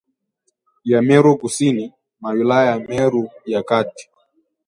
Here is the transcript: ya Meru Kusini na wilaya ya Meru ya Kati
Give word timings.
ya 0.83 1.01
Meru 1.01 1.37
Kusini 1.37 1.93
na 2.21 2.29
wilaya 2.29 2.71
ya 2.71 2.79
Meru 2.79 3.29
ya 3.45 3.63
Kati 3.63 4.09